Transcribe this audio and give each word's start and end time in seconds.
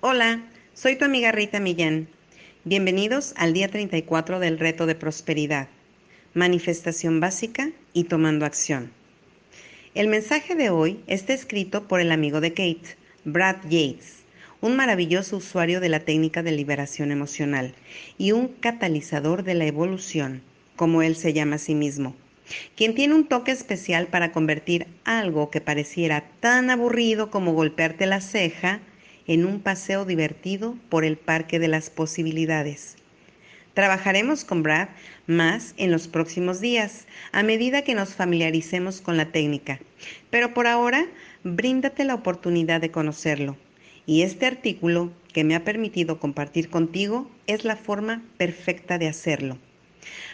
Hola, 0.00 0.44
soy 0.74 0.94
tu 0.94 1.04
amiga 1.04 1.32
Rita 1.32 1.58
Millán. 1.58 2.06
Bienvenidos 2.62 3.34
al 3.36 3.52
día 3.52 3.66
34 3.66 4.38
del 4.38 4.60
reto 4.60 4.86
de 4.86 4.94
prosperidad, 4.94 5.66
manifestación 6.34 7.18
básica 7.18 7.72
y 7.92 8.04
tomando 8.04 8.46
acción. 8.46 8.92
El 9.96 10.06
mensaje 10.06 10.54
de 10.54 10.70
hoy 10.70 11.02
está 11.08 11.32
escrito 11.32 11.88
por 11.88 12.00
el 12.00 12.12
amigo 12.12 12.40
de 12.40 12.50
Kate, 12.50 12.96
Brad 13.24 13.56
Yates, 13.64 14.18
un 14.60 14.76
maravilloso 14.76 15.38
usuario 15.38 15.80
de 15.80 15.88
la 15.88 15.98
técnica 15.98 16.44
de 16.44 16.52
liberación 16.52 17.10
emocional 17.10 17.74
y 18.18 18.30
un 18.30 18.46
catalizador 18.46 19.42
de 19.42 19.54
la 19.54 19.66
evolución, 19.66 20.42
como 20.76 21.02
él 21.02 21.16
se 21.16 21.32
llama 21.32 21.56
a 21.56 21.58
sí 21.58 21.74
mismo 21.74 22.14
quien 22.76 22.94
tiene 22.94 23.14
un 23.14 23.26
toque 23.26 23.52
especial 23.52 24.06
para 24.06 24.32
convertir 24.32 24.86
algo 25.04 25.50
que 25.50 25.60
pareciera 25.60 26.24
tan 26.40 26.70
aburrido 26.70 27.30
como 27.30 27.52
golpearte 27.52 28.06
la 28.06 28.22
ceja 28.22 28.80
en 29.28 29.46
un 29.46 29.60
paseo 29.60 30.04
divertido 30.04 30.76
por 30.88 31.04
el 31.04 31.16
Parque 31.16 31.60
de 31.60 31.68
las 31.68 31.90
Posibilidades. 31.90 32.96
Trabajaremos 33.74 34.44
con 34.44 34.64
Brad 34.64 34.88
más 35.28 35.74
en 35.76 35.92
los 35.92 36.08
próximos 36.08 36.60
días, 36.60 37.06
a 37.30 37.44
medida 37.44 37.82
que 37.82 37.94
nos 37.94 38.14
familiaricemos 38.14 39.00
con 39.00 39.16
la 39.16 39.30
técnica, 39.30 39.78
pero 40.30 40.52
por 40.52 40.66
ahora 40.66 41.06
bríndate 41.44 42.04
la 42.04 42.14
oportunidad 42.14 42.80
de 42.80 42.90
conocerlo. 42.90 43.56
Y 44.06 44.22
este 44.22 44.46
artículo 44.46 45.12
que 45.32 45.44
me 45.44 45.54
ha 45.54 45.62
permitido 45.62 46.18
compartir 46.18 46.70
contigo 46.70 47.30
es 47.46 47.64
la 47.64 47.76
forma 47.76 48.24
perfecta 48.38 48.98
de 48.98 49.06
hacerlo. 49.06 49.58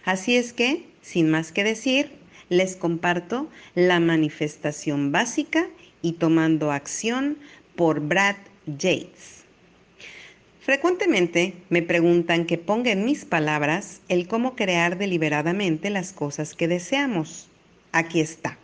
Así 0.05 0.37
es 0.37 0.53
que, 0.53 0.87
sin 1.03 1.29
más 1.29 1.53
que 1.53 1.65
decir, 1.65 2.13
les 2.49 2.77
comparto 2.77 3.51
la 3.75 4.01
manifestación 4.01 5.13
básica 5.13 5.67
y 6.03 6.13
tomando 6.13 6.71
acción 6.71 7.37
por 7.75 8.01
Brad 8.01 8.37
Yates. 8.67 9.45
Frecuentemente 10.61 11.55
me 11.69 11.83
preguntan 11.83 12.47
que 12.47 12.57
ponga 12.57 12.91
en 12.91 13.05
mis 13.05 13.27
palabras 13.27 14.01
el 14.09 14.27
cómo 14.27 14.57
crear 14.57 14.97
deliberadamente 14.97 15.91
las 15.91 16.13
cosas 16.13 16.55
que 16.55 16.69
deseamos. 16.69 17.51
Aquí 17.93 18.21
está. 18.21 18.59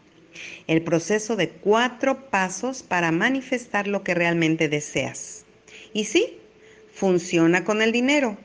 El 0.66 0.82
proceso 0.82 1.36
de 1.36 1.50
cuatro 1.50 2.30
pasos 2.30 2.82
para 2.82 3.12
manifestar 3.12 3.86
lo 3.86 4.02
que 4.02 4.14
realmente 4.14 4.68
deseas. 4.68 5.44
Y 5.92 6.04
sí, 6.04 6.38
funciona 6.94 7.64
con 7.64 7.82
el 7.82 7.92
dinero. 7.92 8.38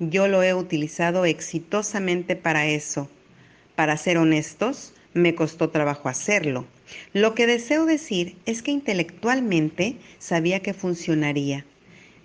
Yo 0.00 0.26
lo 0.26 0.42
he 0.42 0.54
utilizado 0.54 1.24
exitosamente 1.24 2.34
para 2.34 2.66
eso. 2.66 3.08
Para 3.76 3.96
ser 3.96 4.18
honestos, 4.18 4.94
me 5.14 5.36
costó 5.36 5.70
trabajo 5.70 6.08
hacerlo. 6.08 6.66
Lo 7.12 7.34
que 7.34 7.46
deseo 7.46 7.86
decir 7.86 8.36
es 8.46 8.62
que 8.62 8.70
intelectualmente 8.70 9.96
sabía 10.18 10.60
que 10.60 10.74
funcionaría, 10.74 11.64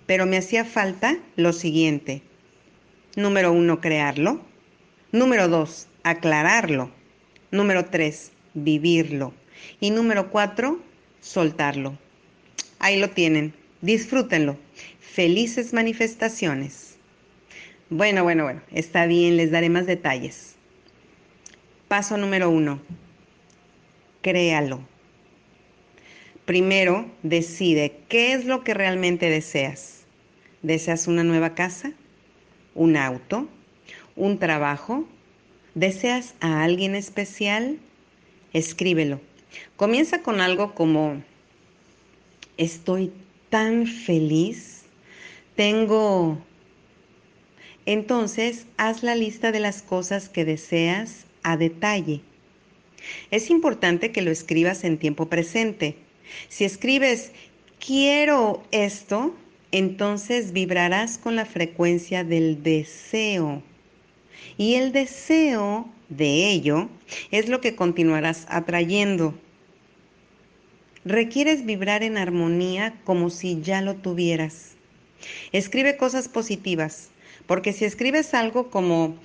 pero 0.06 0.26
me 0.26 0.36
hacía 0.36 0.64
falta 0.64 1.18
lo 1.36 1.52
siguiente. 1.52 2.22
Número 3.16 3.52
uno, 3.52 3.80
crearlo. 3.80 4.40
Número 5.10 5.48
dos, 5.48 5.88
aclararlo. 6.02 6.90
Número 7.50 7.86
tres, 7.86 8.32
vivirlo. 8.54 9.34
Y 9.80 9.90
número 9.90 10.30
cuatro, 10.30 10.80
soltarlo. 11.20 11.98
Ahí 12.78 12.98
lo 12.98 13.10
tienen. 13.10 13.54
Disfrútenlo. 13.80 14.56
Felices 15.00 15.72
manifestaciones. 15.72 16.96
Bueno, 17.90 18.22
bueno, 18.22 18.44
bueno, 18.44 18.62
está 18.72 19.06
bien, 19.06 19.36
les 19.36 19.50
daré 19.50 19.68
más 19.68 19.84
detalles. 19.84 20.56
Paso 21.88 22.16
número 22.16 22.48
uno, 22.48 22.80
créalo. 24.22 24.80
Primero, 26.44 27.06
decide 27.22 27.98
qué 28.08 28.32
es 28.32 28.46
lo 28.46 28.64
que 28.64 28.74
realmente 28.74 29.28
deseas. 29.28 30.04
¿Deseas 30.62 31.06
una 31.06 31.24
nueva 31.24 31.54
casa? 31.54 31.92
¿Un 32.74 32.96
auto? 32.96 33.48
¿Un 34.16 34.38
trabajo? 34.38 35.06
¿Deseas 35.74 36.34
a 36.40 36.62
alguien 36.62 36.94
especial? 36.94 37.78
Escríbelo. 38.52 39.20
Comienza 39.76 40.22
con 40.22 40.40
algo 40.40 40.74
como, 40.74 41.22
estoy 42.56 43.12
tan 43.50 43.86
feliz, 43.86 44.84
tengo 45.56 46.38
entonces, 47.86 48.66
haz 48.76 49.02
la 49.02 49.16
lista 49.16 49.50
de 49.50 49.58
las 49.58 49.82
cosas 49.82 50.28
que 50.28 50.44
deseas 50.44 51.26
a 51.42 51.56
detalle. 51.56 52.20
Es 53.30 53.50
importante 53.50 54.12
que 54.12 54.22
lo 54.22 54.30
escribas 54.30 54.84
en 54.84 54.98
tiempo 54.98 55.28
presente. 55.28 55.96
Si 56.48 56.64
escribes 56.64 57.32
quiero 57.84 58.62
esto, 58.70 59.34
entonces 59.70 60.52
vibrarás 60.52 61.18
con 61.18 61.36
la 61.36 61.46
frecuencia 61.46 62.24
del 62.24 62.62
deseo. 62.62 63.62
Y 64.56 64.74
el 64.74 64.92
deseo 64.92 65.88
de 66.08 66.50
ello 66.50 66.88
es 67.30 67.48
lo 67.48 67.60
que 67.60 67.74
continuarás 67.74 68.46
atrayendo. 68.48 69.34
Requieres 71.04 71.64
vibrar 71.64 72.02
en 72.02 72.16
armonía 72.16 72.94
como 73.04 73.30
si 73.30 73.60
ya 73.60 73.80
lo 73.80 73.96
tuvieras. 73.96 74.72
Escribe 75.52 75.96
cosas 75.96 76.28
positivas. 76.28 77.10
Porque 77.46 77.72
si 77.72 77.84
escribes 77.84 78.34
algo 78.34 78.70
como 78.70 79.16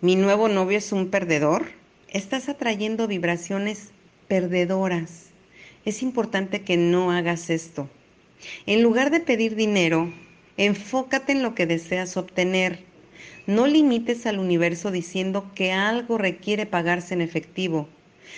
mi 0.00 0.16
nuevo 0.16 0.48
novio 0.48 0.78
es 0.78 0.92
un 0.92 1.10
perdedor, 1.10 1.66
estás 2.10 2.48
atrayendo 2.48 3.06
vibraciones 3.06 3.90
perdedoras. 4.28 5.26
Es 5.84 6.02
importante 6.02 6.62
que 6.62 6.76
no 6.76 7.12
hagas 7.12 7.50
esto. 7.50 7.88
En 8.66 8.82
lugar 8.82 9.10
de 9.10 9.20
pedir 9.20 9.56
dinero, 9.56 10.12
enfócate 10.56 11.32
en 11.32 11.42
lo 11.42 11.54
que 11.54 11.66
deseas 11.66 12.16
obtener. 12.16 12.84
No 13.46 13.66
limites 13.66 14.26
al 14.26 14.38
universo 14.38 14.90
diciendo 14.90 15.50
que 15.54 15.72
algo 15.72 16.18
requiere 16.18 16.66
pagarse 16.66 17.14
en 17.14 17.20
efectivo. 17.20 17.88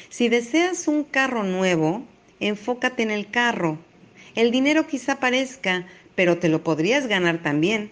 Si 0.08 0.28
deseas 0.28 0.88
un 0.88 1.04
carro 1.04 1.42
nuevo, 1.42 2.04
enfócate 2.38 3.02
en 3.02 3.10
el 3.10 3.30
carro. 3.30 3.78
El 4.34 4.50
dinero 4.50 4.86
quizá 4.86 5.18
parezca, 5.20 5.86
pero 6.14 6.38
te 6.38 6.48
lo 6.48 6.62
podrías 6.62 7.06
ganar 7.06 7.42
también. 7.42 7.90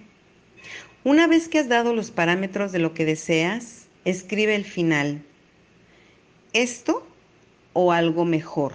Una 1.04 1.26
vez 1.26 1.48
que 1.48 1.58
has 1.58 1.68
dado 1.68 1.94
los 1.94 2.10
parámetros 2.10 2.72
de 2.72 2.78
lo 2.78 2.94
que 2.94 3.04
deseas, 3.04 3.88
escribe 4.04 4.54
el 4.54 4.64
final. 4.64 5.24
Esto 6.54 7.06
o 7.74 7.92
algo 7.92 8.24
mejor, 8.24 8.72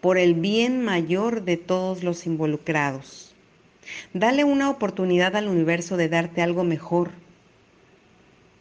por 0.00 0.16
el 0.16 0.32
bien 0.32 0.82
mayor 0.82 1.42
de 1.42 1.58
todos 1.58 2.02
los 2.02 2.24
involucrados. 2.26 3.34
Dale 4.14 4.44
una 4.44 4.70
oportunidad 4.70 5.36
al 5.36 5.48
universo 5.48 5.98
de 5.98 6.08
darte 6.08 6.40
algo 6.40 6.64
mejor 6.64 7.10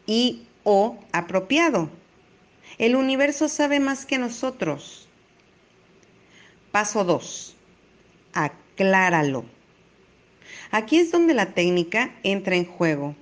y 0.06 0.44
o 0.64 1.00
apropiado. 1.14 1.90
El 2.78 2.98
universo 2.98 3.48
sabe 3.48 3.80
más 3.80 4.06
que 4.06 4.18
nosotros. 4.18 5.08
Paso 6.72 7.06
2. 7.06 7.56
Acláralo. 8.34 9.46
Aquí 10.72 10.98
es 11.00 11.12
donde 11.12 11.34
la 11.34 11.54
técnica 11.54 12.14
entra 12.24 12.56
en 12.56 12.66
juego. 12.66 13.16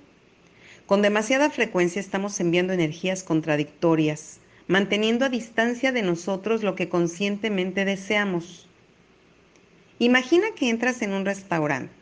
Con 0.86 1.02
demasiada 1.02 1.50
frecuencia 1.50 2.00
estamos 2.00 2.40
enviando 2.40 2.72
energías 2.72 3.22
contradictorias, 3.22 4.40
manteniendo 4.68 5.24
a 5.24 5.30
distancia 5.30 5.90
de 5.92 6.02
nosotros 6.02 6.62
lo 6.62 6.76
que 6.76 6.88
conscientemente 6.88 7.84
deseamos. 7.84 8.68
Imagina 9.98 10.48
que 10.54 10.68
entras 10.70 11.02
en 11.02 11.12
un 11.12 11.24
restaurante 11.24 11.92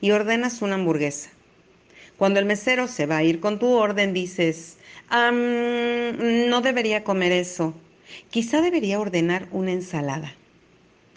y 0.00 0.10
ordenas 0.10 0.60
una 0.60 0.74
hamburguesa. 0.74 1.30
Cuando 2.18 2.40
el 2.40 2.46
mesero 2.46 2.88
se 2.88 3.06
va 3.06 3.18
a 3.18 3.22
ir 3.22 3.40
con 3.40 3.58
tu 3.58 3.68
orden, 3.68 4.12
dices, 4.12 4.76
no 5.10 6.60
debería 6.60 7.04
comer 7.04 7.32
eso, 7.32 7.74
quizá 8.30 8.60
debería 8.60 9.00
ordenar 9.00 9.48
una 9.52 9.72
ensalada. 9.72 10.34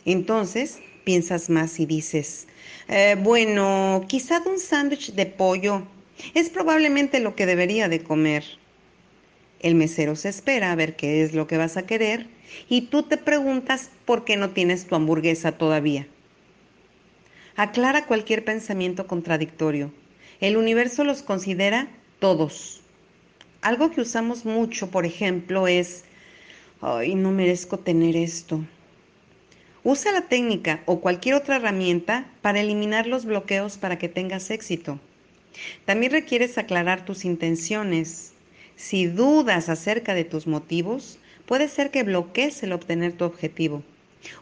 Entonces 0.05 0.79
piensas 1.03 1.49
más 1.49 1.79
y 1.79 1.85
dices, 1.85 2.47
eh, 2.87 3.15
bueno, 3.19 4.05
quizá 4.07 4.41
un 4.45 4.59
sándwich 4.59 5.13
de 5.13 5.25
pollo. 5.25 5.83
Es 6.33 6.49
probablemente 6.49 7.19
lo 7.19 7.35
que 7.35 7.45
debería 7.45 7.87
de 7.87 8.03
comer. 8.03 8.43
El 9.59 9.75
mesero 9.75 10.15
se 10.15 10.29
espera 10.29 10.71
a 10.71 10.75
ver 10.75 10.95
qué 10.95 11.23
es 11.23 11.33
lo 11.33 11.47
que 11.47 11.57
vas 11.57 11.75
a 11.75 11.85
querer 11.85 12.27
y 12.69 12.81
tú 12.83 13.03
te 13.03 13.17
preguntas 13.17 13.89
por 14.05 14.23
qué 14.23 14.37
no 14.37 14.51
tienes 14.51 14.87
tu 14.87 14.95
hamburguesa 14.95 15.51
todavía. 15.51 16.07
Aclara 17.55 18.05
cualquier 18.05 18.45
pensamiento 18.45 19.05
contradictorio. 19.05 19.91
El 20.39 20.55
universo 20.55 21.03
los 21.03 21.23
considera 21.23 21.89
todos. 22.19 22.79
Algo 23.61 23.91
que 23.91 23.99
usamos 23.99 24.45
mucho, 24.45 24.89
por 24.89 25.05
ejemplo, 25.05 25.67
es, 25.67 26.05
ay, 26.79 27.15
no 27.15 27.31
merezco 27.31 27.79
tener 27.79 28.15
esto. 28.15 28.63
Usa 29.83 30.13
la 30.13 30.21
técnica 30.21 30.81
o 30.85 31.01
cualquier 31.01 31.35
otra 31.35 31.57
herramienta 31.57 32.31
para 32.41 32.61
eliminar 32.61 33.07
los 33.07 33.25
bloqueos 33.25 33.77
para 33.77 33.97
que 33.97 34.07
tengas 34.07 34.49
éxito. 34.51 34.99
También 35.83 36.13
requieres 36.13 36.57
aclarar 36.57 37.03
tus 37.03 37.25
intenciones. 37.25 38.31
Si 38.79 39.07
dudas 39.07 39.67
acerca 39.67 40.13
de 40.13 40.23
tus 40.23 40.47
motivos, 40.47 41.19
puede 41.45 41.67
ser 41.67 41.91
que 41.91 42.03
bloquees 42.03 42.63
el 42.63 42.71
obtener 42.71 43.11
tu 43.11 43.25
objetivo. 43.25 43.83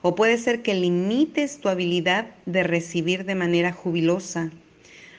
O 0.04 0.14
puede 0.14 0.38
ser 0.38 0.62
que 0.62 0.76
limites 0.76 1.60
tu 1.60 1.70
habilidad 1.70 2.28
de 2.46 2.62
recibir 2.62 3.26
de 3.26 3.34
manera 3.34 3.74
jubilosa. 3.74 4.52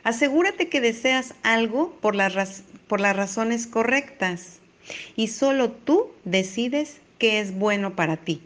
Asegúrate 0.04 0.68
que 0.68 0.80
deseas 0.80 1.34
algo 1.42 1.98
por 2.00 2.14
las, 2.14 2.62
razones 2.88 3.66
correctas 3.66 4.60
y 5.16 5.26
solo 5.26 5.72
tú 5.72 6.12
decides 6.24 7.00
qué 7.18 7.40
es 7.40 7.52
bueno 7.58 7.96
para 7.96 8.18
ti. 8.18 8.40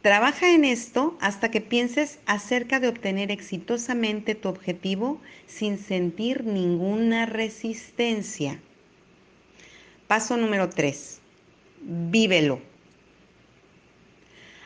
Trabaja 0.00 0.54
en 0.54 0.64
esto 0.64 1.18
hasta 1.20 1.50
que 1.50 1.60
pienses 1.60 2.20
acerca 2.26 2.78
de 2.78 2.86
obtener 2.86 3.32
exitosamente 3.32 4.36
tu 4.36 4.48
objetivo 4.48 5.20
sin 5.48 5.76
sentir 5.76 6.44
ninguna 6.44 7.26
resistencia. 7.26 8.60
Paso 10.06 10.36
número 10.36 10.68
3. 10.68 11.20
Vívelo. 11.82 12.60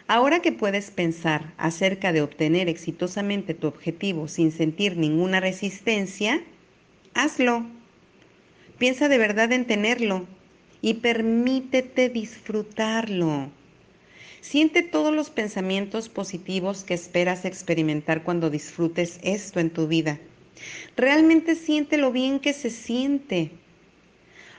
Ahora 0.07 0.41
que 0.43 0.53
puedes 0.53 0.91
pensar 0.91 1.55
acerca 1.57 2.13
de 2.13 2.21
obtener 2.21 2.69
exitosamente 2.69 3.55
tu 3.55 3.67
objetivo 3.67 4.29
sin 4.29 4.53
sentir 4.53 4.99
ninguna 4.99 5.41
resistencia, 5.41 6.43
hazlo. 7.15 7.65
Piensa 8.77 9.09
de 9.09 9.17
verdad 9.17 9.51
en 9.53 9.67
tenerlo 9.67 10.27
y 10.83 10.95
permítete 10.95 12.11
disfrutarlo. 12.11 13.49
Siente 14.43 14.83
todos 14.83 15.15
los 15.15 15.31
pensamientos 15.31 16.11
positivos 16.11 16.85
que 16.85 16.93
esperas 16.93 17.47
experimentar 17.47 18.25
cuando 18.25 18.51
disfrutes 18.51 19.19
esto 19.23 19.59
en 19.59 19.71
tu 19.71 19.89
vida. 19.89 20.19
Realmente 20.99 21.55
siente 21.55 21.97
lo 21.97 22.13
bien 22.13 22.41
que 22.41 22.53
se 22.53 22.69
siente. 22.69 23.53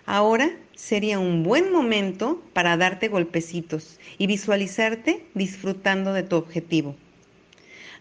Ahora 0.05 0.51
sería 0.75 1.19
un 1.19 1.43
buen 1.43 1.71
momento 1.71 2.41
para 2.53 2.75
darte 2.75 3.07
golpecitos 3.07 3.99
y 4.17 4.27
visualizarte 4.27 5.25
disfrutando 5.35 6.13
de 6.13 6.23
tu 6.23 6.35
objetivo. 6.35 6.95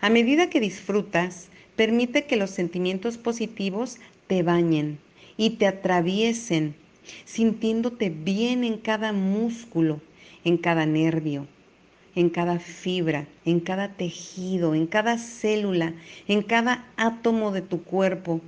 A 0.00 0.08
medida 0.08 0.48
que 0.48 0.60
disfrutas, 0.60 1.48
permite 1.76 2.24
que 2.24 2.36
los 2.36 2.50
sentimientos 2.50 3.18
positivos 3.18 3.98
te 4.26 4.42
bañen 4.42 4.98
y 5.36 5.50
te 5.50 5.66
atraviesen, 5.66 6.74
sintiéndote 7.24 8.10
bien 8.10 8.64
en 8.64 8.78
cada 8.78 9.12
músculo, 9.12 10.00
en 10.44 10.56
cada 10.56 10.86
nervio, 10.86 11.46
en 12.14 12.30
cada 12.30 12.58
fibra, 12.58 13.26
en 13.44 13.60
cada 13.60 13.88
tejido, 13.94 14.74
en 14.74 14.86
cada 14.86 15.18
célula, 15.18 15.94
en 16.28 16.42
cada 16.42 16.86
átomo 16.96 17.52
de 17.52 17.62
tu 17.62 17.82
cuerpo. 17.82 18.40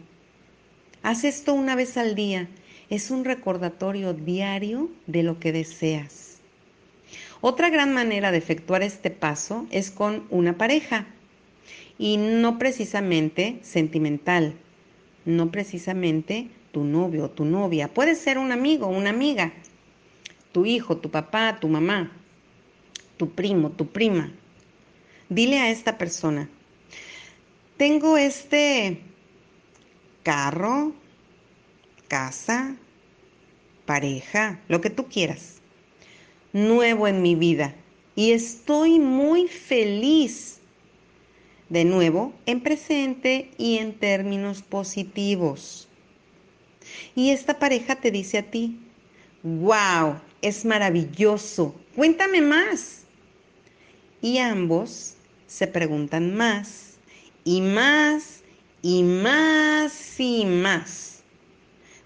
Haz 1.02 1.24
esto 1.24 1.52
una 1.54 1.74
vez 1.74 1.96
al 1.96 2.14
día. 2.14 2.48
Es 2.92 3.10
un 3.10 3.24
recordatorio 3.24 4.12
diario 4.12 4.90
de 5.06 5.22
lo 5.22 5.40
que 5.40 5.50
deseas. 5.50 6.38
Otra 7.40 7.70
gran 7.70 7.92
manera 7.92 8.30
de 8.30 8.38
efectuar 8.38 8.82
este 8.82 9.10
paso 9.10 9.66
es 9.70 9.90
con 9.90 10.24
una 10.30 10.56
pareja 10.56 11.06
y 11.98 12.18
no 12.18 12.58
precisamente 12.58 13.58
sentimental, 13.62 14.54
no 15.24 15.50
precisamente 15.50 16.50
tu 16.70 16.84
novio 16.84 17.24
o 17.24 17.30
tu 17.30 17.44
novia. 17.44 17.88
Puede 17.88 18.14
ser 18.14 18.38
un 18.38 18.52
amigo, 18.52 18.86
una 18.86 19.10
amiga, 19.10 19.52
tu 20.52 20.66
hijo, 20.66 20.98
tu 20.98 21.10
papá, 21.10 21.58
tu 21.60 21.68
mamá 21.68 22.12
tu 23.22 23.30
primo, 23.30 23.70
tu 23.70 23.86
prima. 23.86 24.32
Dile 25.28 25.60
a 25.60 25.70
esta 25.70 25.96
persona, 25.96 26.48
tengo 27.76 28.18
este 28.18 28.98
carro, 30.24 30.92
casa, 32.08 32.74
pareja, 33.86 34.60
lo 34.68 34.80
que 34.80 34.90
tú 34.90 35.08
quieras, 35.08 35.60
nuevo 36.52 37.06
en 37.08 37.22
mi 37.22 37.34
vida 37.34 37.74
y 38.14 38.32
estoy 38.32 38.98
muy 38.98 39.48
feliz. 39.48 40.58
De 41.68 41.86
nuevo, 41.86 42.34
en 42.44 42.60
presente 42.60 43.50
y 43.56 43.78
en 43.78 43.94
términos 43.94 44.60
positivos. 44.60 45.88
Y 47.14 47.30
esta 47.30 47.58
pareja 47.58 47.96
te 47.96 48.10
dice 48.10 48.38
a 48.38 48.50
ti, 48.50 48.78
wow, 49.42 50.20
es 50.42 50.66
maravilloso, 50.66 51.74
cuéntame 51.94 52.42
más 52.42 53.04
y 54.20 54.38
ambos 54.38 55.14
se 55.46 55.66
preguntan 55.66 56.34
más 56.34 56.98
y 57.44 57.60
más 57.60 58.42
y 58.82 59.02
más 59.02 60.20
y 60.20 60.44
más. 60.44 61.11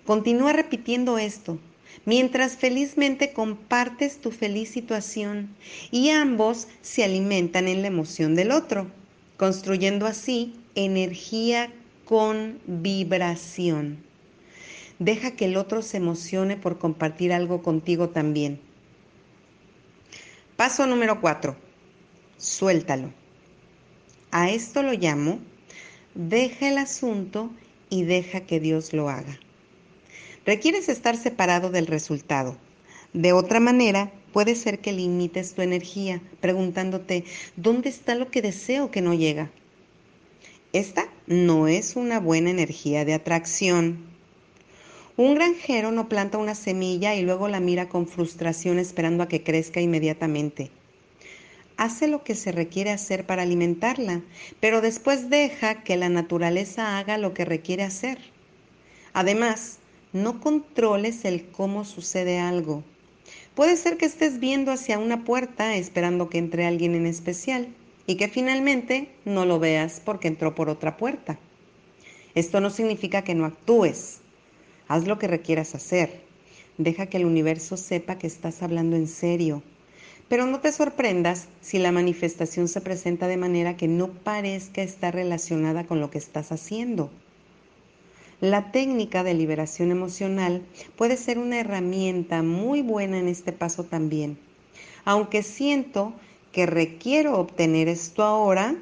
Continúa 0.07 0.53
repitiendo 0.53 1.19
esto 1.19 1.59
mientras 2.05 2.57
felizmente 2.57 3.33
compartes 3.33 4.21
tu 4.21 4.31
feliz 4.31 4.71
situación 4.71 5.55
y 5.91 6.11
ambos 6.11 6.69
se 6.81 7.05
alimentan 7.05 7.69
en 7.69 7.83
la 7.83 7.89
emoción 7.89 8.35
del 8.35 8.53
otro, 8.53 8.87
construyendo 9.37 10.07
así 10.07 10.55
energía 10.75 11.73
con 12.05 12.61
vibración. 12.67 13.99
Deja 14.99 15.33
que 15.33 15.47
el 15.47 15.57
otro 15.57 15.83
se 15.83 15.99
emocione 15.99 16.57
por 16.57 16.79
compartir 16.79 17.33
algo 17.33 17.63
contigo 17.63 18.09
también. 18.09 18.61
Paso 20.57 20.87
número 20.87 21.21
4 21.21 21.67
suéltalo. 22.39 23.13
A 24.31 24.51
esto 24.51 24.83
lo 24.83 24.93
llamo, 24.93 25.39
deja 26.15 26.69
el 26.69 26.79
asunto 26.79 27.51
y 27.89 28.05
deja 28.05 28.41
que 28.41 28.61
Dios 28.61 28.93
lo 28.93 29.09
haga. 29.09 29.39
Requieres 30.47 30.89
estar 30.89 31.17
separado 31.17 31.71
del 31.71 31.87
resultado. 31.89 32.57
De 33.13 33.33
otra 33.33 33.59
manera, 33.59 34.13
puede 34.33 34.55
ser 34.55 34.79
que 34.79 34.93
limites 34.93 35.55
tu 35.55 35.63
energía 35.63 36.23
preguntándote, 36.41 37.25
¿dónde 37.57 37.89
está 37.89 38.15
lo 38.15 38.31
que 38.31 38.43
deseo 38.43 38.91
que 38.93 39.01
no 39.01 39.13
llega? 39.13 39.51
Esta 40.73 41.09
no 41.27 41.67
es 41.67 41.97
una 41.97 42.21
buena 42.21 42.51
energía 42.51 43.05
de 43.05 43.15
atracción. 43.15 44.07
Un 45.17 45.35
granjero 45.35 45.91
no 45.91 46.09
planta 46.09 46.39
una 46.39 46.55
semilla 46.55 47.15
y 47.17 47.23
luego 47.23 47.49
la 47.49 47.59
mira 47.59 47.89
con 47.89 48.07
frustración 48.07 48.79
esperando 48.79 49.25
a 49.25 49.29
que 49.29 49.43
crezca 49.43 49.81
inmediatamente 49.81 50.71
hace 51.77 52.09
lo 52.09 52.25
que 52.25 52.35
se 52.35 52.53
requiere 52.53 52.91
hacer 52.91 53.27
para 53.27 53.43
alimentarla, 53.43 54.23
pero 54.61 54.81
después 54.81 55.29
deja 55.29 55.83
que 55.83 55.97
la 55.97 56.09
naturaleza 56.09 56.99
haga 56.99 57.19
lo 57.19 57.35
que 57.35 57.45
requiere 57.45 57.83
hacer. 57.83 58.19
Además, 59.13 59.79
no 60.23 60.41
controles 60.41 61.25
el 61.25 61.47
cómo 61.47 61.85
sucede 61.85 62.39
algo. 62.39 62.83
Puede 63.55 63.77
ser 63.77 63.97
que 63.97 64.07
estés 64.07 64.41
viendo 64.41 64.73
hacia 64.73 64.99
una 64.99 65.25
puerta 65.25 65.77
esperando 65.77 66.29
que 66.29 66.39
entre 66.39 66.67
alguien 66.67 66.95
en 66.95 67.07
especial 67.07 67.69
y 68.07 68.17
que 68.17 68.29
finalmente 68.29 69.09
no 69.25 69.45
lo 69.45 69.59
veas 69.59 70.01
porque 70.05 70.29
entró 70.29 70.55
por 70.55 70.69
otra 70.69 70.97
puerta. 70.97 71.39
Esto 72.35 72.61
no 72.61 72.71
significa 72.71 73.23
que 73.23 73.35
no 73.35 73.45
actúes. 73.45 74.19
Haz 74.89 75.07
lo 75.07 75.19
que 75.19 75.29
requieras 75.29 75.75
hacer. 75.75 76.21
Deja 76.79 77.07
que 77.07 77.17
el 77.17 77.25
universo 77.25 77.77
sepa 77.77 78.19
que 78.19 78.27
estás 78.27 78.63
hablando 78.63 78.97
en 78.97 79.09
serio 79.09 79.63
pero 80.29 80.47
no 80.47 80.61
te 80.61 80.73
sorprendas 80.73 81.47
si 81.61 81.79
la 81.79 81.93
manifestación 81.93 82.69
se 82.69 82.81
presenta 82.81 83.29
de 83.29 83.37
manera 83.37 83.77
que 83.77 83.89
no 83.89 84.09
parezca 84.09 84.83
estar 84.83 85.15
relacionada 85.15 85.85
con 85.85 86.01
lo 86.01 86.11
que 86.11 86.19
estás 86.19 86.51
haciendo. 86.51 87.11
La 88.41 88.71
técnica 88.71 89.23
de 89.23 89.33
liberación 89.33 89.91
emocional 89.91 90.63
puede 90.97 91.17
ser 91.17 91.39
una 91.39 91.59
herramienta 91.59 92.43
muy 92.43 92.83
buena 92.83 93.19
en 93.19 93.29
este 93.29 93.53
paso 93.53 93.85
también. 93.85 94.39
Aunque 95.07 95.43
siento 95.43 96.13
que 96.53 96.67
requiero 96.67 97.39
obtener 97.39 97.89
esto 97.89 98.23
ahora, 98.23 98.77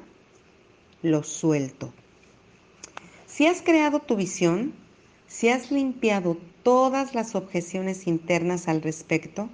lo 1.01 1.23
suelto. 1.23 1.93
Si 3.27 3.47
has 3.47 3.61
creado 3.61 3.99
tu 4.01 4.17
visión, 4.17 4.73
si 5.27 5.47
has 5.47 5.71
limpiado 5.71 6.37
todas 6.63 7.15
las 7.15 7.35
objeciones 7.35 8.07
internas 8.07 8.67
al 8.67 8.81
respecto, 8.81 9.49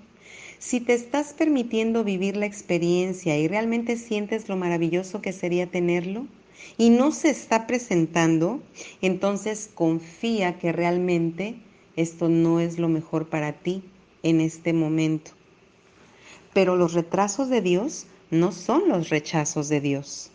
si 0.58 0.80
te 0.80 0.94
estás 0.94 1.34
permitiendo 1.34 2.04
vivir 2.04 2.38
la 2.38 2.46
experiencia 2.48 3.38
y 3.38 3.48
realmente 3.48 3.98
sientes 3.98 4.50
lo 4.50 4.56
maravilloso 4.56 5.22
que 5.22 5.34
sería 5.34 5.68
tenerlo 5.68 6.26
y 6.78 6.90
no 6.90 7.12
se 7.12 7.30
está 7.30 7.68
presentando, 7.68 8.62
entonces 9.02 9.70
confía 9.74 10.58
que 10.60 10.72
realmente 10.72 11.56
esto 11.96 12.30
no 12.30 12.60
es 12.60 12.80
lo 12.80 12.90
mejor 12.90 13.30
para 13.30 13.54
ti 13.54 13.84
en 14.24 14.42
este 14.42 14.74
momento. 14.74 15.32
Pero 16.54 16.76
los 16.76 16.94
retrasos 16.94 17.50
de 17.50 17.62
Dios 17.62 18.08
no 18.30 18.52
son 18.52 18.90
los 18.90 19.10
rechazos 19.10 19.70
de 19.70 19.82
Dios. 19.82 20.32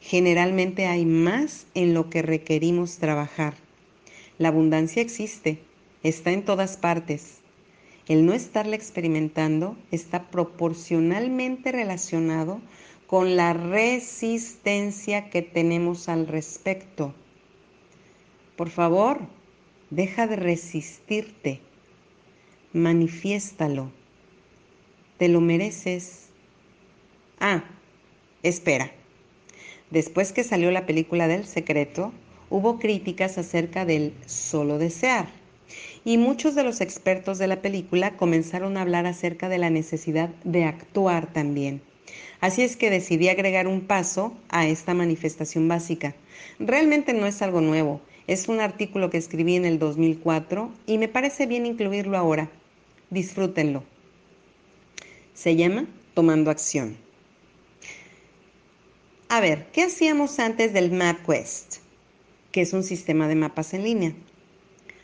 Generalmente 0.00 0.86
hay 0.86 1.06
más 1.06 1.66
en 1.74 1.94
lo 1.94 2.10
que 2.10 2.22
requerimos 2.22 2.98
trabajar. 2.98 3.54
La 4.38 4.48
abundancia 4.48 5.00
existe, 5.00 5.60
está 6.02 6.32
en 6.32 6.44
todas 6.44 6.76
partes 6.76 7.40
el 8.06 8.26
no 8.26 8.34
estarla 8.34 8.76
experimentando 8.76 9.78
está 9.90 10.30
proporcionalmente 10.30 11.72
relacionado 11.72 12.60
con 13.06 13.36
la 13.36 13.52
resistencia 13.52 15.30
que 15.30 15.42
tenemos 15.42 16.08
al 16.08 16.26
respecto. 16.26 17.14
Por 18.56 18.70
favor, 18.70 19.20
deja 19.90 20.26
de 20.26 20.36
resistirte, 20.36 21.60
manifiéstalo, 22.72 23.90
te 25.18 25.28
lo 25.28 25.40
mereces. 25.40 26.28
Ah, 27.40 27.64
Espera. 28.44 28.92
Después 29.90 30.34
que 30.34 30.44
salió 30.44 30.70
la 30.70 30.84
película 30.84 31.28
del 31.28 31.46
secreto, 31.46 32.12
hubo 32.50 32.78
críticas 32.78 33.38
acerca 33.38 33.86
del 33.86 34.12
solo 34.26 34.76
desear. 34.76 35.28
Y 36.04 36.18
muchos 36.18 36.54
de 36.54 36.62
los 36.62 36.82
expertos 36.82 37.38
de 37.38 37.46
la 37.46 37.62
película 37.62 38.18
comenzaron 38.18 38.76
a 38.76 38.82
hablar 38.82 39.06
acerca 39.06 39.48
de 39.48 39.56
la 39.56 39.70
necesidad 39.70 40.28
de 40.44 40.64
actuar 40.64 41.32
también. 41.32 41.80
Así 42.40 42.62
es 42.62 42.76
que 42.76 42.90
decidí 42.90 43.28
agregar 43.28 43.66
un 43.66 43.82
paso 43.82 44.36
a 44.48 44.66
esta 44.66 44.94
manifestación 44.94 45.68
básica. 45.68 46.14
Realmente 46.58 47.12
no 47.12 47.26
es 47.26 47.42
algo 47.42 47.60
nuevo, 47.60 48.00
es 48.26 48.48
un 48.48 48.60
artículo 48.60 49.10
que 49.10 49.18
escribí 49.18 49.56
en 49.56 49.64
el 49.64 49.78
2004 49.78 50.70
y 50.86 50.98
me 50.98 51.08
parece 51.08 51.46
bien 51.46 51.66
incluirlo 51.66 52.16
ahora. 52.16 52.50
Disfrútenlo. 53.10 53.84
Se 55.34 55.56
llama 55.56 55.86
Tomando 56.14 56.50
Acción. 56.50 56.96
A 59.28 59.40
ver, 59.40 59.66
¿qué 59.72 59.82
hacíamos 59.82 60.38
antes 60.38 60.72
del 60.72 60.92
MapQuest? 60.92 61.76
Que 62.52 62.60
es 62.60 62.72
un 62.72 62.82
sistema 62.82 63.26
de 63.26 63.34
mapas 63.34 63.74
en 63.74 63.84
línea. 63.84 64.12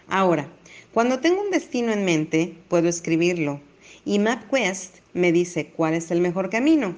Ahora, 0.08 0.48
cuando 0.92 1.20
tengo 1.20 1.42
un 1.42 1.50
destino 1.50 1.92
en 1.92 2.04
mente, 2.04 2.54
puedo 2.68 2.88
escribirlo 2.88 3.60
y 4.04 4.18
MapQuest 4.18 4.98
me 5.14 5.32
dice 5.32 5.66
cuál 5.66 5.94
es 5.94 6.10
el 6.10 6.20
mejor 6.20 6.48
camino 6.48 6.96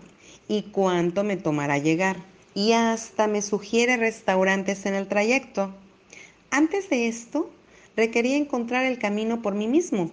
y 0.52 0.64
cuánto 0.64 1.25
me 1.25 1.38
tomará 1.38 1.78
llegar. 1.78 2.18
Y 2.54 2.73
hasta 2.73 3.26
me 3.26 3.40
sugiere 3.40 3.97
restaurantes 3.97 4.85
en 4.85 4.92
el 4.92 5.09
trayecto. 5.09 5.73
Antes 6.50 6.90
de 6.90 7.09
esto, 7.09 7.50
requería 7.97 8.37
encontrar 8.37 8.85
el 8.85 8.99
camino 8.99 9.40
por 9.40 9.54
mí 9.54 9.66
mismo. 9.66 10.11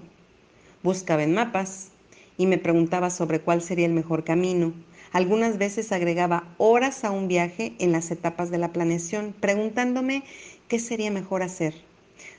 Buscaba 0.81 1.23
en 1.23 1.33
mapas 1.33 1.89
y 2.37 2.45
me 2.45 2.57
preguntaba 2.57 3.09
sobre 3.09 3.41
cuál 3.41 3.61
sería 3.61 3.85
el 3.85 3.91
mejor 3.91 4.23
camino. 4.23 4.71
Algunas 5.11 5.57
veces 5.57 5.91
agregaba 5.91 6.47
horas 6.57 7.03
a 7.03 7.11
un 7.11 7.27
viaje 7.27 7.73
en 7.79 7.91
las 7.91 8.09
etapas 8.09 8.49
de 8.49 8.59
la 8.59 8.71
planeación, 8.71 9.35
preguntándome 9.37 10.23
qué 10.69 10.79
sería 10.79 11.11
mejor 11.11 11.43
hacer. 11.43 11.73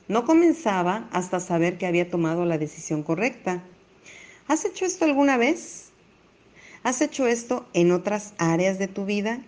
No 0.07 0.25
comenzaba 0.25 1.07
hasta 1.11 1.39
saber 1.39 1.77
que 1.77 1.85
había 1.85 2.09
tomado 2.09 2.45
la 2.45 2.57
decisión 2.57 3.03
correcta. 3.03 3.61
¿Has 4.47 4.65
hecho 4.65 4.85
esto 4.85 5.05
alguna 5.05 5.37
vez? 5.37 5.90
¿Has 6.83 6.99
hecho 7.01 7.27
esto 7.27 7.67
en 7.73 7.91
otras 7.91 8.33
áreas 8.39 8.79
de 8.79 8.87
tu 8.87 9.05
vida? 9.05 9.43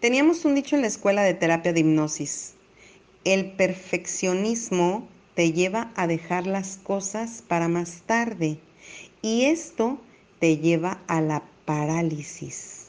Teníamos 0.00 0.46
un 0.46 0.54
dicho 0.54 0.74
en 0.74 0.80
la 0.80 0.88
escuela 0.88 1.22
de 1.22 1.34
terapia 1.34 1.74
de 1.74 1.80
hipnosis. 1.80 2.54
El 3.24 3.52
perfeccionismo 3.52 5.06
te 5.34 5.52
lleva 5.52 5.92
a 5.96 6.06
dejar 6.06 6.46
las 6.46 6.78
cosas 6.78 7.44
para 7.46 7.68
más 7.68 8.00
tarde 8.06 8.58
y 9.20 9.44
esto 9.44 10.00
te 10.38 10.56
lleva 10.56 11.02
a 11.06 11.20
la 11.20 11.42
parálisis. 11.66 12.86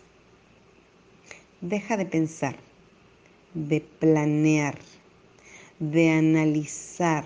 Deja 1.59 1.97
de 1.97 2.05
pensar, 2.05 2.55
de 3.53 3.81
planear, 3.81 4.77
de 5.79 6.11
analizar 6.11 7.25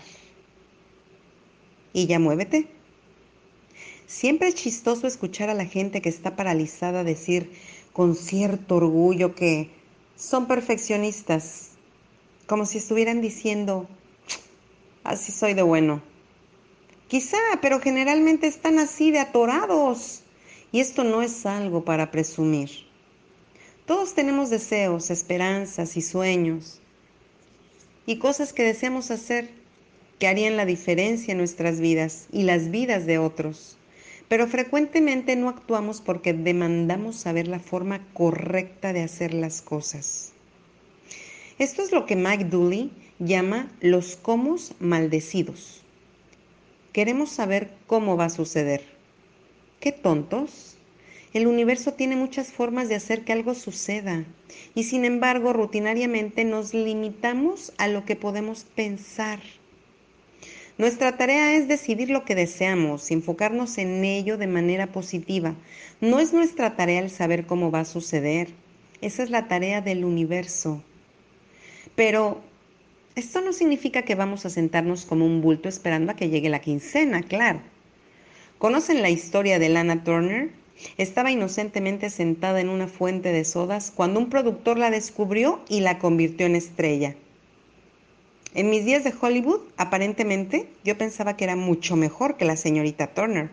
y 1.93 2.07
ya 2.07 2.17
muévete. 2.17 2.74
Siempre 4.07 4.49
es 4.49 4.55
chistoso 4.55 5.07
escuchar 5.07 5.49
a 5.49 5.55
la 5.55 5.65
gente 5.65 6.01
que 6.01 6.09
está 6.09 6.35
paralizada 6.35 7.03
decir 7.03 7.51
con 7.91 8.15
cierto 8.15 8.75
orgullo 8.75 9.33
que 9.33 9.69
son 10.15 10.47
perfeccionistas 10.47 11.69
como 12.47 12.65
si 12.65 12.77
estuvieran 12.77 13.21
diciendo, 13.21 13.87
así 15.03 15.31
soy 15.31 15.55
de 15.55 15.63
bueno. 15.63 16.01
Quizá, 17.07 17.37
pero 17.61 17.79
generalmente 17.79 18.47
están 18.47 18.79
así 18.79 19.11
de 19.11 19.19
atorados. 19.19 20.21
Y 20.71 20.79
esto 20.79 21.03
no 21.03 21.21
es 21.21 21.45
algo 21.45 21.85
para 21.85 22.11
presumir. 22.11 22.69
Todos 23.85 24.13
tenemos 24.13 24.49
deseos, 24.49 25.09
esperanzas 25.09 25.97
y 25.97 26.01
sueños. 26.01 26.81
Y 28.05 28.17
cosas 28.17 28.53
que 28.53 28.63
deseamos 28.63 29.11
hacer 29.11 29.49
que 30.19 30.27
harían 30.27 30.57
la 30.57 30.65
diferencia 30.65 31.31
en 31.31 31.37
nuestras 31.37 31.79
vidas 31.79 32.27
y 32.31 32.43
las 32.43 32.69
vidas 32.69 33.05
de 33.05 33.19
otros. 33.19 33.77
Pero 34.27 34.47
frecuentemente 34.47 35.35
no 35.35 35.49
actuamos 35.49 36.01
porque 36.01 36.33
demandamos 36.33 37.15
saber 37.15 37.47
la 37.47 37.59
forma 37.59 38.01
correcta 38.13 38.91
de 38.91 39.03
hacer 39.03 39.33
las 39.33 39.61
cosas. 39.61 40.33
Esto 41.59 41.83
es 41.83 41.91
lo 41.91 42.05
que 42.05 42.15
Mike 42.15 42.45
Dooley 42.45 42.91
llama 43.19 43.71
los 43.81 44.15
comos 44.15 44.73
maldecidos. 44.79 45.83
Queremos 46.91 47.29
saber 47.29 47.71
cómo 47.87 48.17
va 48.17 48.25
a 48.25 48.29
suceder. 48.29 48.83
¡Qué 49.79 49.91
tontos! 49.91 50.75
El 51.33 51.47
universo 51.47 51.93
tiene 51.93 52.15
muchas 52.15 52.53
formas 52.53 52.87
de 52.87 52.95
hacer 52.95 53.25
que 53.25 53.33
algo 53.33 53.53
suceda 53.55 54.23
y 54.73 54.85
sin 54.85 55.03
embargo 55.03 55.51
rutinariamente 55.51 56.45
nos 56.45 56.73
limitamos 56.73 57.73
a 57.77 57.89
lo 57.89 58.05
que 58.05 58.15
podemos 58.15 58.63
pensar. 58.63 59.39
Nuestra 60.77 61.15
tarea 61.15 61.55
es 61.55 61.69
decidir 61.69 62.09
lo 62.09 62.25
que 62.25 62.35
deseamos, 62.35 63.09
enfocarnos 63.09 63.77
en 63.77 64.03
ello 64.03 64.37
de 64.37 64.47
manera 64.47 64.87
positiva. 64.87 65.55
No 66.01 66.19
es 66.19 66.33
nuestra 66.33 66.75
tarea 66.75 66.99
el 66.99 67.09
saber 67.09 67.45
cómo 67.45 67.71
va 67.71 67.79
a 67.79 67.85
suceder. 67.85 68.49
Esa 68.99 69.23
es 69.23 69.29
la 69.29 69.47
tarea 69.47 69.79
del 69.79 70.03
universo. 70.03 70.83
Pero 71.95 72.41
esto 73.15 73.39
no 73.39 73.53
significa 73.53 74.01
que 74.01 74.15
vamos 74.15 74.45
a 74.45 74.49
sentarnos 74.49 75.05
como 75.05 75.25
un 75.25 75.41
bulto 75.41 75.69
esperando 75.69 76.11
a 76.11 76.17
que 76.17 76.27
llegue 76.27 76.49
la 76.49 76.59
quincena, 76.59 77.23
claro. 77.23 77.61
¿Conocen 78.57 79.01
la 79.01 79.09
historia 79.09 79.59
de 79.59 79.69
Lana 79.69 80.03
Turner? 80.03 80.49
Estaba 80.97 81.31
inocentemente 81.31 82.09
sentada 82.09 82.59
en 82.59 82.67
una 82.67 82.89
fuente 82.89 83.31
de 83.31 83.45
sodas 83.45 83.93
cuando 83.95 84.19
un 84.19 84.29
productor 84.29 84.77
la 84.77 84.91
descubrió 84.91 85.61
y 85.69 85.79
la 85.79 85.99
convirtió 85.99 86.45
en 86.45 86.55
estrella. 86.55 87.15
En 88.55 88.69
mis 88.69 88.85
días 88.85 89.03
de 89.03 89.13
Hollywood, 89.19 89.59
aparentemente, 89.75 90.69
yo 90.85 90.97
pensaba 90.97 91.35
que 91.35 91.43
era 91.43 91.57
mucho 91.57 91.97
mejor 91.97 92.37
que 92.37 92.45
la 92.45 92.55
señorita 92.55 93.07
Turner, 93.07 93.49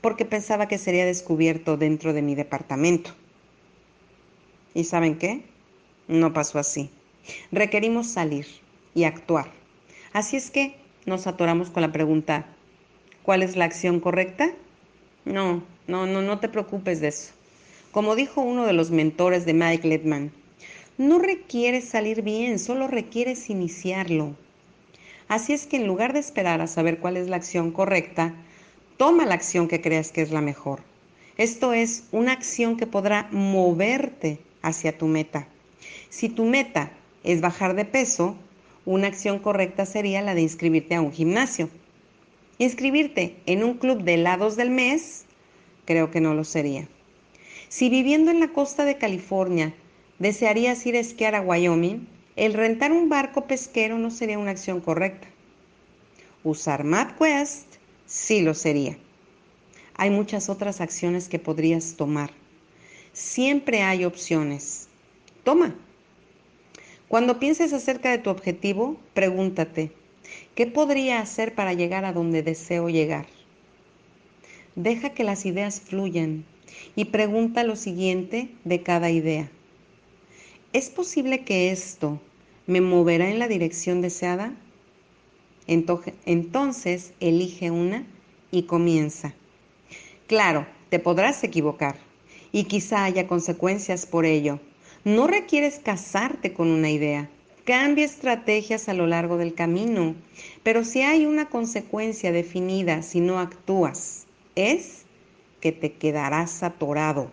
porque 0.00 0.24
pensaba 0.24 0.66
que 0.66 0.78
sería 0.78 1.06
descubierto 1.06 1.76
dentro 1.76 2.12
de 2.12 2.22
mi 2.22 2.34
departamento. 2.34 3.12
¿Y 4.74 4.82
saben 4.82 5.16
qué? 5.16 5.42
No 6.08 6.32
pasó 6.32 6.58
así. 6.58 6.90
Requerimos 7.52 8.08
salir 8.08 8.48
y 8.96 9.04
actuar. 9.04 9.52
Así 10.12 10.36
es 10.36 10.50
que 10.50 10.74
nos 11.06 11.28
atoramos 11.28 11.70
con 11.70 11.82
la 11.82 11.92
pregunta, 11.92 12.44
¿cuál 13.22 13.44
es 13.44 13.54
la 13.54 13.66
acción 13.66 14.00
correcta? 14.00 14.50
No, 15.24 15.62
no, 15.86 16.06
no, 16.06 16.20
no 16.20 16.40
te 16.40 16.48
preocupes 16.48 17.00
de 17.00 17.08
eso. 17.08 17.32
Como 17.92 18.16
dijo 18.16 18.40
uno 18.40 18.66
de 18.66 18.72
los 18.72 18.90
mentores 18.90 19.46
de 19.46 19.54
Mike 19.54 19.86
Letman, 19.86 20.32
no 21.02 21.18
requieres 21.18 21.88
salir 21.88 22.22
bien, 22.22 22.58
solo 22.58 22.86
requieres 22.86 23.50
iniciarlo. 23.50 24.36
Así 25.26 25.52
es 25.52 25.66
que 25.66 25.76
en 25.76 25.86
lugar 25.86 26.12
de 26.12 26.20
esperar 26.20 26.60
a 26.60 26.66
saber 26.66 26.98
cuál 26.98 27.16
es 27.16 27.28
la 27.28 27.36
acción 27.36 27.72
correcta, 27.72 28.34
toma 28.96 29.26
la 29.26 29.34
acción 29.34 29.66
que 29.66 29.80
creas 29.80 30.12
que 30.12 30.22
es 30.22 30.30
la 30.30 30.40
mejor. 30.40 30.80
Esto 31.38 31.72
es 31.72 32.04
una 32.12 32.32
acción 32.32 32.76
que 32.76 32.86
podrá 32.86 33.28
moverte 33.32 34.38
hacia 34.62 34.96
tu 34.96 35.06
meta. 35.06 35.48
Si 36.08 36.28
tu 36.28 36.44
meta 36.44 36.92
es 37.24 37.40
bajar 37.40 37.74
de 37.74 37.84
peso, 37.84 38.36
una 38.84 39.08
acción 39.08 39.38
correcta 39.38 39.86
sería 39.86 40.22
la 40.22 40.34
de 40.34 40.42
inscribirte 40.42 40.94
a 40.94 41.00
un 41.00 41.12
gimnasio. 41.12 41.68
Inscribirte 42.58 43.36
en 43.46 43.64
un 43.64 43.74
club 43.74 44.02
de 44.02 44.14
helados 44.14 44.54
del 44.54 44.70
mes, 44.70 45.24
creo 45.84 46.10
que 46.10 46.20
no 46.20 46.34
lo 46.34 46.44
sería. 46.44 46.86
Si 47.68 47.88
viviendo 47.88 48.30
en 48.30 48.38
la 48.38 48.48
costa 48.48 48.84
de 48.84 48.98
California 48.98 49.74
desearías 50.22 50.86
ir 50.86 50.94
a 50.94 51.00
esquiar 51.00 51.34
a 51.34 51.40
Wyoming, 51.40 52.06
el 52.36 52.54
rentar 52.54 52.92
un 52.92 53.08
barco 53.08 53.48
pesquero 53.48 53.98
no 53.98 54.12
sería 54.12 54.38
una 54.38 54.52
acción 54.52 54.80
correcta. 54.80 55.26
Usar 56.44 56.84
MapQuest 56.84 57.66
sí 58.06 58.40
lo 58.40 58.54
sería. 58.54 58.96
Hay 59.96 60.10
muchas 60.10 60.48
otras 60.48 60.80
acciones 60.80 61.28
que 61.28 61.40
podrías 61.40 61.96
tomar. 61.96 62.30
Siempre 63.12 63.82
hay 63.82 64.04
opciones. 64.04 64.86
Toma, 65.42 65.74
cuando 67.08 67.40
pienses 67.40 67.72
acerca 67.72 68.12
de 68.12 68.18
tu 68.18 68.30
objetivo, 68.30 68.96
pregúntate, 69.14 69.90
¿qué 70.54 70.68
podría 70.68 71.18
hacer 71.18 71.56
para 71.56 71.72
llegar 71.72 72.04
a 72.04 72.12
donde 72.12 72.44
deseo 72.44 72.88
llegar? 72.88 73.26
Deja 74.76 75.10
que 75.10 75.24
las 75.24 75.46
ideas 75.46 75.80
fluyan 75.80 76.44
y 76.94 77.06
pregunta 77.06 77.64
lo 77.64 77.74
siguiente 77.74 78.50
de 78.62 78.84
cada 78.84 79.10
idea. 79.10 79.50
¿Es 80.72 80.90
posible 80.90 81.44
que 81.44 81.70
esto 81.70 82.20
me 82.66 82.80
moverá 82.80 83.28
en 83.30 83.38
la 83.38 83.48
dirección 83.48 84.00
deseada? 84.00 84.54
Entonces 85.66 87.12
elige 87.20 87.70
una 87.70 88.06
y 88.50 88.64
comienza. 88.64 89.34
Claro, 90.26 90.66
te 90.88 90.98
podrás 90.98 91.44
equivocar 91.44 91.96
y 92.52 92.64
quizá 92.64 93.04
haya 93.04 93.26
consecuencias 93.26 94.06
por 94.06 94.24
ello 94.24 94.60
no 95.04 95.26
requieres 95.26 95.80
casarte 95.80 96.52
con 96.52 96.68
una 96.68 96.88
idea. 96.88 97.28
Cambia 97.64 98.04
estrategias 98.04 98.88
a 98.88 98.94
lo 98.94 99.08
largo 99.08 99.36
del 99.36 99.52
camino, 99.52 100.14
pero 100.62 100.84
si 100.84 101.02
hay 101.02 101.26
una 101.26 101.48
consecuencia 101.48 102.30
definida 102.30 103.02
si 103.02 103.20
no 103.20 103.40
actúas, 103.40 104.26
es 104.54 105.02
que 105.60 105.72
te 105.72 105.92
quedarás 105.92 106.62
atorado. 106.62 107.30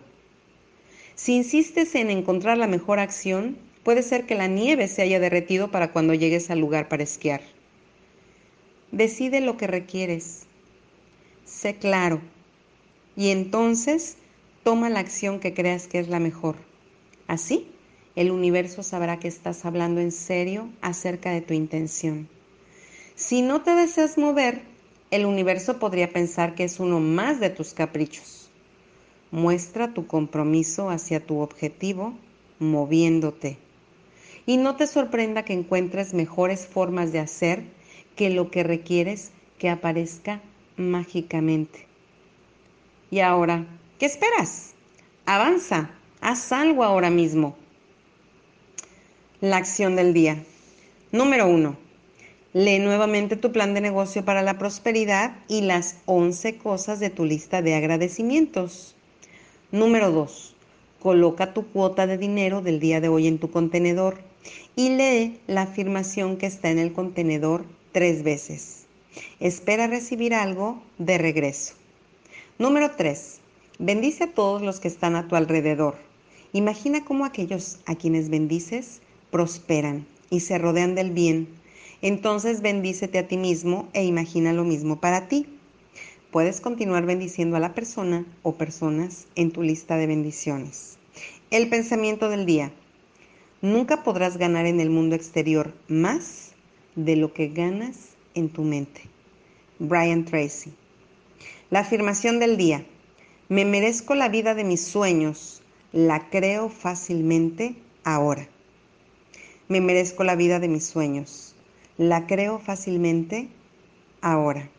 Si 1.22 1.34
insistes 1.34 1.94
en 1.96 2.08
encontrar 2.08 2.56
la 2.56 2.66
mejor 2.66 2.98
acción, 2.98 3.58
puede 3.84 4.02
ser 4.02 4.24
que 4.24 4.34
la 4.34 4.46
nieve 4.46 4.88
se 4.88 5.02
haya 5.02 5.20
derretido 5.20 5.70
para 5.70 5.92
cuando 5.92 6.14
llegues 6.14 6.48
al 6.48 6.60
lugar 6.60 6.88
para 6.88 7.02
esquiar. 7.02 7.42
Decide 8.90 9.42
lo 9.42 9.58
que 9.58 9.66
requieres. 9.66 10.46
Sé 11.44 11.74
claro. 11.74 12.22
Y 13.16 13.28
entonces 13.28 14.16
toma 14.64 14.88
la 14.88 15.00
acción 15.00 15.40
que 15.40 15.52
creas 15.52 15.88
que 15.88 15.98
es 15.98 16.08
la 16.08 16.20
mejor. 16.20 16.56
Así, 17.26 17.68
el 18.16 18.30
universo 18.30 18.82
sabrá 18.82 19.18
que 19.18 19.28
estás 19.28 19.66
hablando 19.66 20.00
en 20.00 20.12
serio 20.12 20.70
acerca 20.80 21.32
de 21.32 21.42
tu 21.42 21.52
intención. 21.52 22.30
Si 23.14 23.42
no 23.42 23.60
te 23.60 23.74
deseas 23.74 24.16
mover, 24.16 24.62
el 25.10 25.26
universo 25.26 25.78
podría 25.78 26.14
pensar 26.14 26.54
que 26.54 26.64
es 26.64 26.80
uno 26.80 26.98
más 26.98 27.40
de 27.40 27.50
tus 27.50 27.74
caprichos. 27.74 28.39
Muestra 29.30 29.94
tu 29.94 30.06
compromiso 30.06 30.90
hacia 30.90 31.24
tu 31.24 31.38
objetivo 31.40 32.14
moviéndote. 32.58 33.58
Y 34.46 34.56
no 34.56 34.76
te 34.76 34.86
sorprenda 34.86 35.44
que 35.44 35.52
encuentres 35.52 36.14
mejores 36.14 36.66
formas 36.66 37.12
de 37.12 37.20
hacer 37.20 37.64
que 38.16 38.30
lo 38.30 38.50
que 38.50 38.62
requieres 38.62 39.32
que 39.58 39.68
aparezca 39.68 40.40
mágicamente. 40.76 41.86
Y 43.10 43.20
ahora, 43.20 43.66
¿qué 43.98 44.06
esperas? 44.06 44.72
Avanza, 45.26 45.90
haz 46.20 46.52
algo 46.52 46.84
ahora 46.84 47.10
mismo. 47.10 47.56
La 49.40 49.56
acción 49.56 49.96
del 49.96 50.12
día. 50.12 50.44
Número 51.12 51.46
uno. 51.46 51.76
Lee 52.52 52.78
nuevamente 52.78 53.36
tu 53.36 53.52
plan 53.52 53.74
de 53.74 53.80
negocio 53.80 54.24
para 54.24 54.42
la 54.42 54.58
prosperidad 54.58 55.36
y 55.46 55.60
las 55.60 55.96
11 56.06 56.58
cosas 56.58 56.98
de 56.98 57.10
tu 57.10 57.24
lista 57.24 57.62
de 57.62 57.74
agradecimientos. 57.74 58.96
Número 59.72 60.10
2. 60.10 60.56
Coloca 60.98 61.54
tu 61.54 61.64
cuota 61.64 62.08
de 62.08 62.18
dinero 62.18 62.60
del 62.60 62.80
día 62.80 63.00
de 63.00 63.08
hoy 63.08 63.28
en 63.28 63.38
tu 63.38 63.52
contenedor 63.52 64.18
y 64.74 64.88
lee 64.88 65.38
la 65.46 65.62
afirmación 65.62 66.38
que 66.38 66.46
está 66.46 66.70
en 66.70 66.80
el 66.80 66.92
contenedor 66.92 67.64
tres 67.92 68.24
veces. 68.24 68.86
Espera 69.38 69.86
recibir 69.86 70.34
algo 70.34 70.82
de 70.98 71.18
regreso. 71.18 71.74
Número 72.58 72.90
3. 72.96 73.38
Bendice 73.78 74.24
a 74.24 74.34
todos 74.34 74.60
los 74.60 74.80
que 74.80 74.88
están 74.88 75.14
a 75.14 75.28
tu 75.28 75.36
alrededor. 75.36 75.94
Imagina 76.52 77.04
cómo 77.04 77.24
aquellos 77.24 77.78
a 77.86 77.94
quienes 77.94 78.28
bendices 78.28 79.02
prosperan 79.30 80.04
y 80.30 80.40
se 80.40 80.58
rodean 80.58 80.96
del 80.96 81.12
bien. 81.12 81.46
Entonces 82.02 82.60
bendícete 82.60 83.20
a 83.20 83.28
ti 83.28 83.36
mismo 83.36 83.88
e 83.92 84.04
imagina 84.04 84.52
lo 84.52 84.64
mismo 84.64 84.98
para 84.98 85.28
ti. 85.28 85.46
Puedes 86.30 86.60
continuar 86.60 87.06
bendiciendo 87.06 87.56
a 87.56 87.60
la 87.60 87.74
persona 87.74 88.24
o 88.44 88.54
personas 88.54 89.26
en 89.34 89.50
tu 89.50 89.64
lista 89.64 89.96
de 89.96 90.06
bendiciones. 90.06 90.96
El 91.50 91.68
pensamiento 91.68 92.28
del 92.28 92.46
día. 92.46 92.70
Nunca 93.62 94.04
podrás 94.04 94.36
ganar 94.36 94.66
en 94.66 94.78
el 94.78 94.90
mundo 94.90 95.16
exterior 95.16 95.74
más 95.88 96.52
de 96.94 97.16
lo 97.16 97.32
que 97.32 97.48
ganas 97.48 98.10
en 98.34 98.48
tu 98.48 98.62
mente. 98.62 99.02
Brian 99.80 100.24
Tracy. 100.24 100.72
La 101.68 101.80
afirmación 101.80 102.38
del 102.38 102.56
día. 102.56 102.86
Me 103.48 103.64
merezco 103.64 104.14
la 104.14 104.28
vida 104.28 104.54
de 104.54 104.62
mis 104.62 104.84
sueños. 104.84 105.62
La 105.92 106.30
creo 106.30 106.68
fácilmente 106.68 107.74
ahora. 108.04 108.46
Me 109.66 109.80
merezco 109.80 110.22
la 110.22 110.36
vida 110.36 110.60
de 110.60 110.68
mis 110.68 110.86
sueños. 110.86 111.56
La 111.98 112.28
creo 112.28 112.60
fácilmente 112.60 113.48
ahora. 114.20 114.70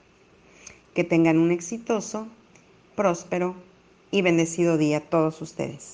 Que 0.93 1.03
tengan 1.03 1.37
un 1.37 1.51
exitoso, 1.51 2.27
próspero 2.95 3.55
y 4.11 4.21
bendecido 4.21 4.77
día 4.77 4.99
todos 5.09 5.41
ustedes. 5.41 5.89